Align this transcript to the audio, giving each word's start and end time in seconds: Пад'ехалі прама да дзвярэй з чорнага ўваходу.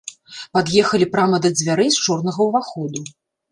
Пад'ехалі 0.57 1.09
прама 1.13 1.37
да 1.45 1.53
дзвярэй 1.59 1.93
з 1.99 2.03
чорнага 2.07 2.49
ўваходу. 2.51 3.07